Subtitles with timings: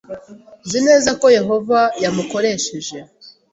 [0.65, 2.97] Nzi neza ko Yehova yamukoresheje